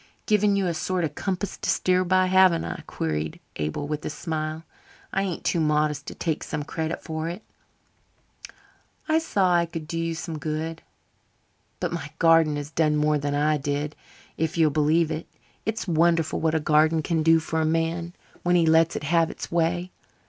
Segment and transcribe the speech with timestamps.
[0.25, 4.09] "Given you a sort of compass to steer by, haven't I?" queried Abel with a
[4.09, 4.63] smile.
[5.13, 7.43] "I ain't too modest to take some credit for it.
[9.07, 10.81] I saw I could do you some good.
[11.79, 13.95] But my garden has done more than I did,
[14.37, 15.27] if you'll believe it.
[15.67, 19.29] It's wonderful what a garden can do for a man when he lets it have
[19.29, 19.91] its way.